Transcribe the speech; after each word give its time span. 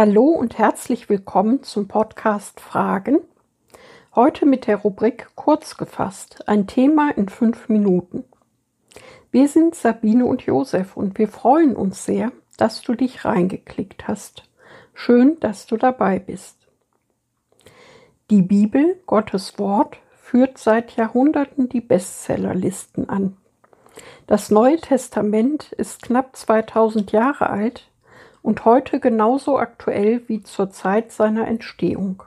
Hallo 0.00 0.26
und 0.26 0.58
herzlich 0.58 1.08
willkommen 1.08 1.64
zum 1.64 1.88
Podcast 1.88 2.60
Fragen. 2.60 3.18
Heute 4.14 4.46
mit 4.46 4.68
der 4.68 4.76
Rubrik 4.76 5.26
Kurz 5.34 5.76
gefasst, 5.76 6.48
ein 6.48 6.68
Thema 6.68 7.10
in 7.16 7.28
fünf 7.28 7.68
Minuten. 7.68 8.22
Wir 9.32 9.48
sind 9.48 9.74
Sabine 9.74 10.24
und 10.24 10.42
Josef 10.42 10.96
und 10.96 11.18
wir 11.18 11.26
freuen 11.26 11.74
uns 11.74 12.04
sehr, 12.04 12.30
dass 12.58 12.80
du 12.82 12.94
dich 12.94 13.24
reingeklickt 13.24 14.06
hast. 14.06 14.44
Schön, 14.94 15.40
dass 15.40 15.66
du 15.66 15.76
dabei 15.76 16.20
bist. 16.20 16.68
Die 18.30 18.42
Bibel, 18.42 19.00
Gottes 19.06 19.58
Wort, 19.58 19.98
führt 20.12 20.58
seit 20.58 20.94
Jahrhunderten 20.94 21.68
die 21.68 21.80
Bestsellerlisten 21.80 23.08
an. 23.08 23.36
Das 24.28 24.52
Neue 24.52 24.76
Testament 24.76 25.72
ist 25.72 26.02
knapp 26.02 26.36
2000 26.36 27.10
Jahre 27.10 27.50
alt 27.50 27.87
und 28.48 28.64
heute 28.64 28.98
genauso 28.98 29.58
aktuell 29.58 30.26
wie 30.26 30.42
zur 30.42 30.70
Zeit 30.70 31.12
seiner 31.12 31.46
Entstehung. 31.46 32.22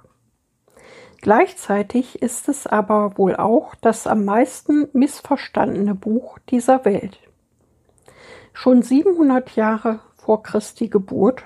Gleichzeitig 1.20 2.22
ist 2.22 2.48
es 2.48 2.68
aber 2.68 3.18
wohl 3.18 3.36
auch 3.36 3.74
das 3.82 4.06
am 4.06 4.24
meisten 4.24 4.88
missverstandene 4.94 5.96
Buch 5.96 6.38
dieser 6.48 6.86
Welt. 6.86 7.18
Schon 8.54 8.84
700 8.84 9.56
Jahre 9.56 10.02
vor 10.16 10.44
Christi 10.44 10.90
Geburt 10.90 11.42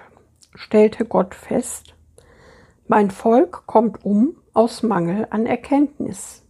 stellte 0.54 1.06
Gott 1.06 1.36
fest, 1.36 1.96
mein 2.86 3.12
Volk 3.12 3.66
kommt 3.68 4.04
um 4.04 4.36
aus 4.54 4.84
Mangel 4.84 5.26
an 5.30 5.46
Erkenntnis. 5.46 6.44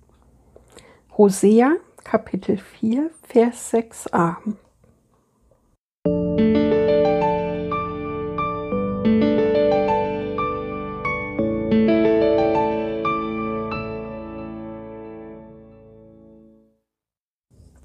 Hosea 1.16 1.74
Kapitel 2.04 2.58
4 2.58 3.12
Vers 3.22 3.72
6a 3.72 4.38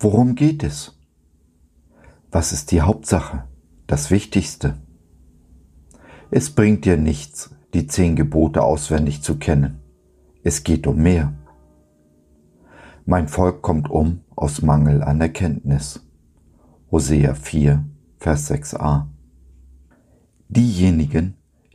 Worum 0.02 0.34
geht 0.34 0.64
es? 0.64 0.98
Was 2.30 2.52
ist 2.54 2.70
die 2.70 2.80
Hauptsache, 2.80 3.44
das 3.86 4.10
Wichtigste? 4.10 4.78
Es 6.30 6.48
bringt 6.48 6.86
dir 6.86 6.96
nichts, 6.96 7.54
die 7.74 7.86
zehn 7.86 8.16
Gebote 8.16 8.62
auswendig 8.62 9.20
zu 9.20 9.36
kennen. 9.36 9.82
Es 10.42 10.64
geht 10.64 10.86
um 10.86 11.02
mehr. 11.02 11.34
Mein 13.04 13.28
Volk 13.28 13.60
kommt 13.60 13.90
um 13.90 14.22
aus 14.36 14.62
Mangel 14.62 15.02
an 15.02 15.20
Erkenntnis. 15.20 16.00
Hosea 16.90 17.34
4, 17.34 17.84
Vers 18.16 18.50
6a. 18.50 19.04
Diejenigen, 20.48 21.34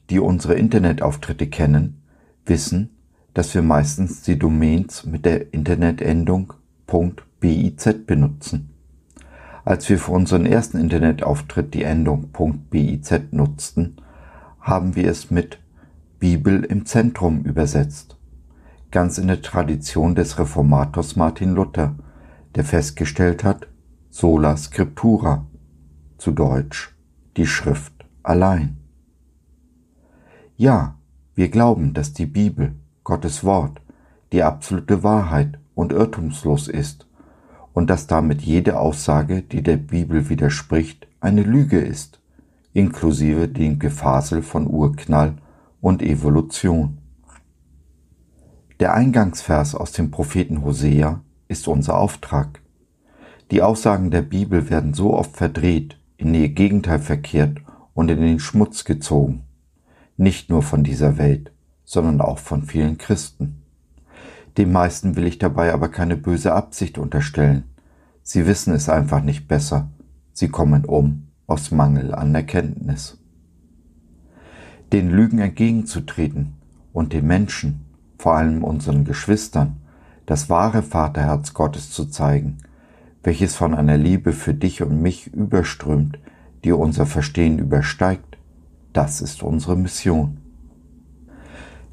die 0.09 0.19
unsere 0.19 0.55
Internetauftritte 0.55 1.45
kennen, 1.45 2.01
wissen, 2.43 2.89
dass 3.35 3.53
wir 3.53 3.61
meistens 3.61 4.23
die 4.23 4.39
Domains 4.39 5.05
mit 5.05 5.25
der 5.25 5.53
Internetendung 5.53 6.53
.biz 7.45 8.05
benutzen. 8.05 8.69
Als 9.63 9.89
wir 9.89 9.97
für 9.99 10.11
unseren 10.11 10.45
ersten 10.45 10.77
Internetauftritt 10.77 11.73
die 11.73 11.83
Endung 11.83 12.29
.biz 12.69 13.13
nutzten, 13.31 13.97
haben 14.59 14.95
wir 14.95 15.09
es 15.09 15.31
mit 15.31 15.59
Bibel 16.19 16.63
im 16.63 16.85
Zentrum 16.85 17.43
übersetzt, 17.43 18.17
ganz 18.91 19.17
in 19.17 19.27
der 19.27 19.41
Tradition 19.41 20.15
des 20.15 20.39
Reformators 20.39 21.15
Martin 21.15 21.53
Luther, 21.53 21.95
der 22.55 22.63
festgestellt 22.63 23.43
hat, 23.43 23.67
sola 24.09 24.55
scriptura, 24.57 25.45
zu 26.17 26.31
Deutsch 26.31 26.95
die 27.37 27.47
Schrift 27.47 28.05
allein. 28.23 28.77
Ja, 30.57 30.95
wir 31.33 31.49
glauben, 31.49 31.93
dass 31.93 32.13
die 32.13 32.25
Bibel, 32.25 32.75
Gottes 33.03 33.43
Wort, 33.43 33.81
die 34.31 34.41
absolute 34.41 35.03
Wahrheit 35.03 35.59
und 35.75 35.91
irrtumslos 35.91 36.67
ist 36.67 37.04
und 37.75 37.89
dass 37.89 38.07
damit 38.07 38.41
jede 38.41 38.79
Aussage, 38.79 39.41
die 39.41 39.61
der 39.61 39.75
Bibel 39.75 40.29
widerspricht, 40.29 41.07
eine 41.19 41.43
Lüge 41.43 41.77
ist, 41.77 42.21
inklusive 42.71 43.49
dem 43.49 43.79
Gefasel 43.79 44.41
von 44.41 44.65
Urknall 44.65 45.35
und 45.81 46.01
Evolution. 46.01 46.99
Der 48.79 48.93
Eingangsvers 48.93 49.75
aus 49.75 49.91
dem 49.91 50.09
Propheten 50.09 50.63
Hosea 50.63 51.19
ist 51.49 51.67
unser 51.67 51.97
Auftrag. 51.97 52.61
Die 53.51 53.61
Aussagen 53.61 54.09
der 54.09 54.21
Bibel 54.21 54.69
werden 54.69 54.93
so 54.93 55.13
oft 55.13 55.35
verdreht, 55.35 55.99
in 56.15 56.33
ihr 56.33 56.49
Gegenteil 56.49 56.99
verkehrt 56.99 57.57
und 57.93 58.09
in 58.09 58.21
den 58.21 58.39
Schmutz 58.39 58.85
gezogen, 58.85 59.43
nicht 60.15 60.49
nur 60.49 60.61
von 60.61 60.85
dieser 60.85 61.17
Welt, 61.17 61.51
sondern 61.83 62.21
auch 62.21 62.39
von 62.39 62.63
vielen 62.63 62.97
Christen. 62.97 63.64
Den 64.57 64.71
meisten 64.71 65.15
will 65.15 65.25
ich 65.25 65.37
dabei 65.37 65.73
aber 65.73 65.89
keine 65.89 66.15
böse 66.15 66.53
Absicht 66.53 66.97
unterstellen. 66.97 67.63
Sie 68.23 68.47
wissen 68.47 68.73
es 68.73 68.89
einfach 68.89 69.21
nicht 69.21 69.47
besser. 69.47 69.89
Sie 70.33 70.49
kommen 70.49 70.85
um 70.85 71.27
aus 71.47 71.71
Mangel 71.71 72.13
an 72.13 72.33
Erkenntnis. 72.33 73.17
Den 74.93 75.09
Lügen 75.09 75.39
entgegenzutreten 75.39 76.53
und 76.93 77.13
den 77.13 77.27
Menschen, 77.27 77.85
vor 78.17 78.35
allem 78.35 78.63
unseren 78.63 79.03
Geschwistern, 79.03 79.77
das 80.25 80.49
wahre 80.49 80.81
Vaterherz 80.81 81.53
Gottes 81.53 81.91
zu 81.91 82.05
zeigen, 82.05 82.57
welches 83.23 83.55
von 83.55 83.75
einer 83.75 83.97
Liebe 83.97 84.33
für 84.33 84.53
dich 84.53 84.81
und 84.81 85.01
mich 85.01 85.27
überströmt, 85.33 86.19
die 86.63 86.71
unser 86.71 87.05
Verstehen 87.05 87.59
übersteigt, 87.59 88.37
das 88.93 89.21
ist 89.21 89.43
unsere 89.43 89.75
Mission. 89.75 90.37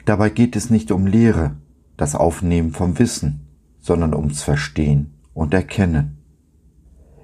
Dabei 0.04 0.30
geht 0.30 0.56
es 0.56 0.70
nicht 0.70 0.90
um 0.90 1.06
Lehre, 1.06 1.56
das 2.02 2.16
Aufnehmen 2.16 2.72
vom 2.72 2.98
Wissen, 2.98 3.46
sondern 3.78 4.12
ums 4.12 4.42
Verstehen 4.42 5.14
und 5.34 5.54
Erkennen. 5.54 6.18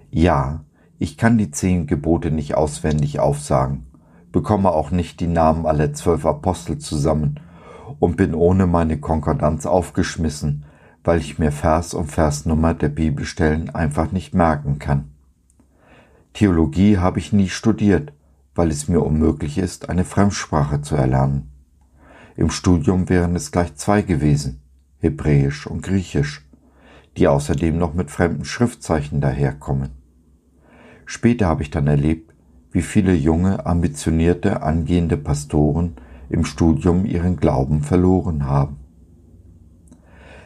Ja, 0.08 0.64
ich 1.00 1.18
kann 1.18 1.36
die 1.36 1.50
zehn 1.50 1.88
Gebote 1.88 2.30
nicht 2.30 2.54
auswendig 2.54 3.18
aufsagen, 3.18 3.88
bekomme 4.30 4.70
auch 4.70 4.92
nicht 4.92 5.18
die 5.18 5.26
Namen 5.26 5.66
aller 5.66 5.94
zwölf 5.94 6.24
Apostel 6.24 6.78
zusammen 6.78 7.40
und 7.98 8.16
bin 8.16 8.36
ohne 8.36 8.68
meine 8.68 9.00
Konkordanz 9.00 9.66
aufgeschmissen, 9.66 10.64
weil 11.02 11.18
ich 11.18 11.40
mir 11.40 11.50
Vers 11.50 11.92
und 11.92 12.06
Versnummer 12.06 12.72
der 12.72 12.90
Bibelstellen 12.90 13.70
einfach 13.70 14.12
nicht 14.12 14.32
merken 14.32 14.78
kann. 14.78 15.10
Theologie 16.34 16.98
habe 16.98 17.18
ich 17.18 17.32
nie 17.32 17.48
studiert, 17.48 18.12
weil 18.54 18.70
es 18.70 18.86
mir 18.86 19.00
unmöglich 19.00 19.58
ist, 19.58 19.88
eine 19.88 20.04
Fremdsprache 20.04 20.82
zu 20.82 20.94
erlernen. 20.94 21.50
Im 22.36 22.50
Studium 22.50 23.08
wären 23.08 23.34
es 23.34 23.50
gleich 23.50 23.74
zwei 23.74 24.02
gewesen, 24.02 24.62
Hebräisch 24.98 25.66
und 25.66 25.82
Griechisch, 25.82 26.48
die 27.16 27.28
außerdem 27.28 27.78
noch 27.78 27.94
mit 27.94 28.10
fremden 28.10 28.44
Schriftzeichen 28.44 29.20
daherkommen. 29.20 29.91
Später 31.06 31.47
habe 31.47 31.62
ich 31.62 31.70
dann 31.70 31.86
erlebt, 31.86 32.34
wie 32.70 32.82
viele 32.82 33.14
junge, 33.14 33.64
ambitionierte, 33.64 34.62
angehende 34.62 35.16
Pastoren 35.16 35.97
im 36.28 36.44
Studium 36.44 37.06
ihren 37.06 37.37
Glauben 37.37 37.82
verloren 37.82 38.44
haben. 38.44 38.76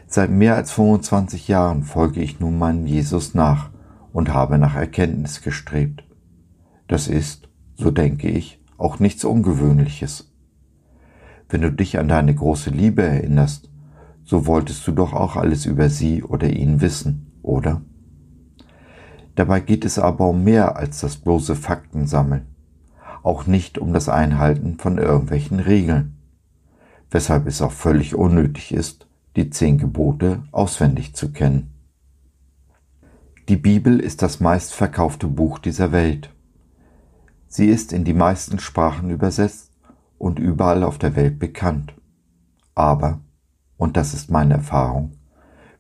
Seit 0.06 0.30
mehr 0.30 0.56
als 0.56 0.70
25 0.72 1.48
Jahren 1.48 1.82
folge 1.82 2.20
ich 2.20 2.38
nun 2.38 2.58
meinem 2.58 2.86
Jesus 2.86 3.34
nach 3.34 3.70
und 4.12 4.32
habe 4.32 4.58
nach 4.58 4.76
Erkenntnis 4.76 5.42
gestrebt. 5.42 6.04
Das 6.86 7.08
ist, 7.08 7.48
so 7.74 7.90
denke 7.90 8.28
ich, 8.28 8.62
auch 8.76 8.98
nichts 8.98 9.24
Ungewöhnliches. 9.24 10.30
Wenn 11.48 11.62
du 11.62 11.72
dich 11.72 11.98
an 11.98 12.08
deine 12.08 12.34
große 12.34 12.70
Liebe 12.70 13.02
erinnerst, 13.02 13.71
so 14.32 14.46
wolltest 14.46 14.86
du 14.86 14.92
doch 14.92 15.12
auch 15.12 15.36
alles 15.36 15.66
über 15.66 15.90
sie 15.90 16.22
oder 16.22 16.48
ihn 16.48 16.80
wissen, 16.80 17.30
oder? 17.42 17.82
Dabei 19.34 19.60
geht 19.60 19.84
es 19.84 19.98
aber 19.98 20.26
um 20.26 20.42
mehr 20.42 20.76
als 20.76 21.00
das 21.00 21.18
bloße 21.18 21.54
Faktensammeln, 21.54 22.46
auch 23.22 23.46
nicht 23.46 23.76
um 23.76 23.92
das 23.92 24.08
Einhalten 24.08 24.78
von 24.78 24.96
irgendwelchen 24.96 25.60
Regeln, 25.60 26.16
weshalb 27.10 27.46
es 27.46 27.60
auch 27.60 27.72
völlig 27.72 28.14
unnötig 28.14 28.72
ist, 28.72 29.06
die 29.36 29.50
zehn 29.50 29.76
Gebote 29.76 30.44
auswendig 30.50 31.14
zu 31.14 31.30
kennen. 31.30 31.74
Die 33.50 33.56
Bibel 33.56 34.00
ist 34.00 34.22
das 34.22 34.40
meistverkaufte 34.40 35.26
Buch 35.26 35.58
dieser 35.58 35.92
Welt. 35.92 36.30
Sie 37.48 37.66
ist 37.66 37.92
in 37.92 38.04
die 38.04 38.14
meisten 38.14 38.58
Sprachen 38.58 39.10
übersetzt 39.10 39.72
und 40.16 40.38
überall 40.38 40.84
auf 40.84 40.96
der 40.96 41.16
Welt 41.16 41.38
bekannt. 41.38 41.92
Aber 42.74 43.20
und 43.82 43.96
das 43.96 44.14
ist 44.14 44.30
meine 44.30 44.54
Erfahrung, 44.54 45.10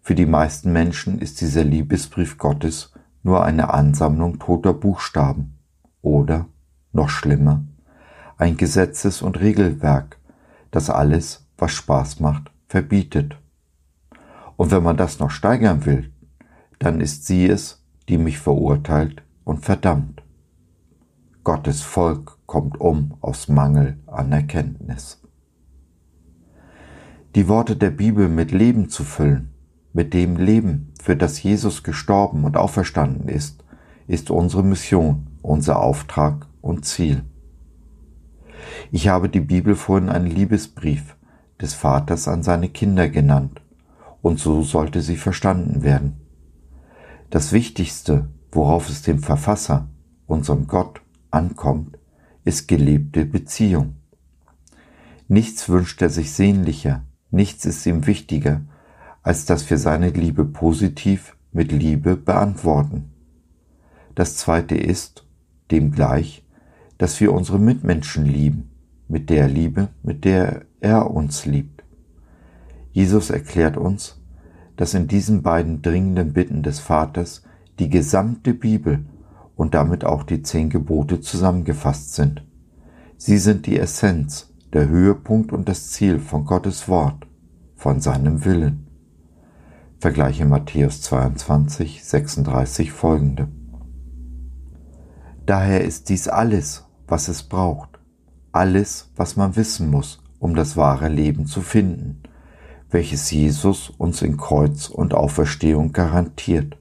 für 0.00 0.16
die 0.16 0.26
meisten 0.26 0.72
Menschen 0.72 1.20
ist 1.20 1.40
dieser 1.40 1.62
Liebesbrief 1.62 2.36
Gottes 2.36 2.92
nur 3.22 3.44
eine 3.44 3.72
Ansammlung 3.72 4.40
toter 4.40 4.74
Buchstaben 4.74 5.56
oder, 6.00 6.46
noch 6.92 7.08
schlimmer, 7.08 7.64
ein 8.38 8.56
Gesetzes- 8.56 9.22
und 9.22 9.38
Regelwerk, 9.38 10.18
das 10.72 10.90
alles, 10.90 11.46
was 11.56 11.70
Spaß 11.74 12.18
macht, 12.18 12.50
verbietet. 12.66 13.36
Und 14.56 14.72
wenn 14.72 14.82
man 14.82 14.96
das 14.96 15.20
noch 15.20 15.30
steigern 15.30 15.86
will, 15.86 16.12
dann 16.80 17.00
ist 17.00 17.28
sie 17.28 17.46
es, 17.46 17.84
die 18.08 18.18
mich 18.18 18.40
verurteilt 18.40 19.22
und 19.44 19.64
verdammt. 19.64 20.24
Gottes 21.44 21.82
Volk 21.82 22.36
kommt 22.46 22.80
um 22.80 23.14
aus 23.20 23.46
Mangel 23.46 24.00
an 24.08 24.32
Erkenntnis. 24.32 25.21
Die 27.34 27.48
Worte 27.48 27.76
der 27.76 27.90
Bibel 27.90 28.28
mit 28.28 28.52
Leben 28.52 28.90
zu 28.90 29.04
füllen, 29.04 29.54
mit 29.94 30.12
dem 30.12 30.36
Leben, 30.36 30.92
für 31.02 31.16
das 31.16 31.42
Jesus 31.42 31.82
gestorben 31.82 32.44
und 32.44 32.58
auferstanden 32.58 33.26
ist, 33.26 33.64
ist 34.06 34.30
unsere 34.30 34.62
Mission, 34.62 35.28
unser 35.40 35.80
Auftrag 35.80 36.46
und 36.60 36.84
Ziel. 36.84 37.24
Ich 38.90 39.08
habe 39.08 39.30
die 39.30 39.40
Bibel 39.40 39.76
vorhin 39.76 40.10
einen 40.10 40.26
Liebesbrief 40.26 41.16
des 41.58 41.72
Vaters 41.72 42.28
an 42.28 42.42
seine 42.42 42.68
Kinder 42.68 43.08
genannt, 43.08 43.62
und 44.20 44.38
so 44.38 44.60
sollte 44.60 45.00
sie 45.00 45.16
verstanden 45.16 45.82
werden. 45.82 46.20
Das 47.30 47.50
Wichtigste, 47.52 48.28
worauf 48.50 48.90
es 48.90 49.00
dem 49.00 49.20
Verfasser, 49.20 49.88
unserem 50.26 50.66
Gott, 50.66 51.00
ankommt, 51.30 51.98
ist 52.44 52.68
gelebte 52.68 53.24
Beziehung. 53.24 53.94
Nichts 55.28 55.70
wünscht 55.70 56.02
er 56.02 56.10
sich 56.10 56.32
sehnlicher, 56.32 57.04
nichts 57.32 57.64
ist 57.64 57.84
ihm 57.86 58.06
wichtiger, 58.06 58.60
als 59.22 59.44
dass 59.44 59.68
wir 59.68 59.78
seine 59.78 60.10
Liebe 60.10 60.44
positiv 60.44 61.36
mit 61.52 61.72
Liebe 61.72 62.16
beantworten. 62.16 63.10
Das 64.14 64.36
zweite 64.36 64.76
ist, 64.76 65.26
demgleich, 65.70 66.44
dass 66.98 67.20
wir 67.20 67.32
unsere 67.32 67.58
Mitmenschen 67.58 68.26
lieben, 68.26 68.70
mit 69.08 69.30
der 69.30 69.48
Liebe, 69.48 69.88
mit 70.02 70.24
der 70.24 70.62
er 70.80 71.10
uns 71.10 71.46
liebt. 71.46 71.82
Jesus 72.92 73.30
erklärt 73.30 73.76
uns, 73.76 74.20
dass 74.76 74.94
in 74.94 75.08
diesen 75.08 75.42
beiden 75.42 75.82
dringenden 75.82 76.32
Bitten 76.32 76.62
des 76.62 76.78
Vaters 76.78 77.42
die 77.78 77.88
gesamte 77.88 78.54
Bibel 78.54 79.04
und 79.56 79.74
damit 79.74 80.04
auch 80.04 80.22
die 80.22 80.42
zehn 80.42 80.70
Gebote 80.70 81.20
zusammengefasst 81.20 82.14
sind. 82.14 82.44
Sie 83.16 83.38
sind 83.38 83.66
die 83.66 83.78
Essenz, 83.78 84.51
der 84.72 84.88
Höhepunkt 84.88 85.52
und 85.52 85.68
das 85.68 85.90
Ziel 85.90 86.18
von 86.18 86.46
Gottes 86.46 86.88
Wort, 86.88 87.26
von 87.76 88.00
seinem 88.00 88.44
Willen. 88.46 88.86
Vergleiche 89.98 90.46
Matthäus 90.46 91.02
22, 91.02 92.02
36 92.02 92.90
folgende. 92.90 93.48
Daher 95.44 95.84
ist 95.84 96.08
dies 96.08 96.26
alles, 96.26 96.86
was 97.06 97.28
es 97.28 97.42
braucht, 97.42 98.00
alles, 98.50 99.10
was 99.14 99.36
man 99.36 99.56
wissen 99.56 99.90
muss, 99.90 100.22
um 100.38 100.54
das 100.54 100.76
wahre 100.76 101.08
Leben 101.08 101.46
zu 101.46 101.60
finden, 101.60 102.22
welches 102.90 103.30
Jesus 103.30 103.90
uns 103.90 104.22
in 104.22 104.38
Kreuz 104.38 104.88
und 104.88 105.12
Auferstehung 105.12 105.92
garantiert. 105.92 106.78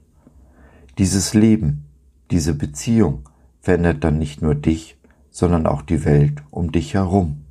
Dieses 0.96 1.34
Leben, 1.34 1.84
diese 2.30 2.54
Beziehung 2.54 3.28
verändert 3.60 4.02
dann 4.02 4.18
nicht 4.18 4.40
nur 4.40 4.54
dich, 4.54 4.98
sondern 5.30 5.66
auch 5.66 5.82
die 5.82 6.04
Welt 6.06 6.42
um 6.50 6.72
dich 6.72 6.94
herum. 6.94 7.41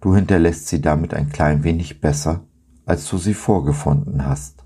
Du 0.00 0.14
hinterlässt 0.14 0.68
sie 0.68 0.80
damit 0.80 1.12
ein 1.12 1.28
klein 1.30 1.62
wenig 1.62 2.00
besser, 2.00 2.44
als 2.86 3.08
du 3.08 3.18
sie 3.18 3.34
vorgefunden 3.34 4.24
hast. 4.24 4.64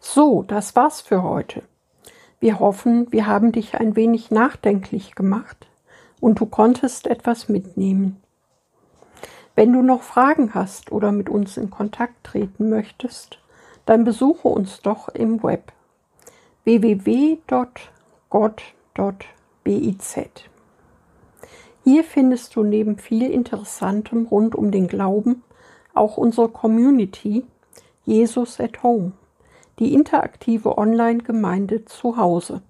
So, 0.00 0.42
das 0.42 0.74
war's 0.74 1.02
für 1.02 1.22
heute. 1.22 1.62
Wir 2.40 2.60
hoffen, 2.60 3.12
wir 3.12 3.26
haben 3.26 3.52
dich 3.52 3.74
ein 3.74 3.94
wenig 3.94 4.30
nachdenklich 4.30 5.14
gemacht 5.14 5.66
und 6.20 6.40
du 6.40 6.46
konntest 6.46 7.06
etwas 7.06 7.48
mitnehmen. 7.48 8.16
Wenn 9.54 9.72
du 9.72 9.82
noch 9.82 10.02
Fragen 10.02 10.54
hast 10.54 10.92
oder 10.92 11.12
mit 11.12 11.28
uns 11.28 11.56
in 11.56 11.68
Kontakt 11.68 12.24
treten 12.24 12.70
möchtest, 12.70 13.38
dann 13.86 14.04
besuche 14.04 14.48
uns 14.48 14.80
doch 14.80 15.08
im 15.08 15.42
Web 15.42 15.72
www.gott.biz. 16.64 17.38
Hier 21.88 22.04
findest 22.04 22.54
du 22.54 22.64
neben 22.64 22.98
viel 22.98 23.30
Interessantem 23.30 24.26
rund 24.26 24.54
um 24.54 24.70
den 24.70 24.88
Glauben 24.88 25.42
auch 25.94 26.18
unsere 26.18 26.50
Community 26.50 27.46
Jesus 28.04 28.60
at 28.60 28.82
Home 28.82 29.12
die 29.78 29.94
interaktive 29.94 30.76
Online-Gemeinde 30.76 31.86
zu 31.86 32.18
Hause. 32.18 32.60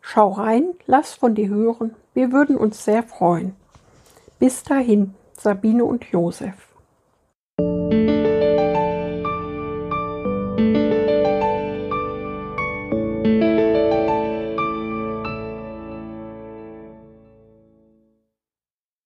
Schau 0.00 0.30
rein, 0.30 0.74
lass 0.86 1.14
von 1.14 1.34
dir 1.34 1.48
hören, 1.48 1.96
wir 2.12 2.30
würden 2.30 2.56
uns 2.56 2.84
sehr 2.84 3.02
freuen. 3.02 3.56
Bis 4.38 4.62
dahin, 4.62 5.16
Sabine 5.36 5.84
und 5.84 6.04
Josef. 6.04 6.68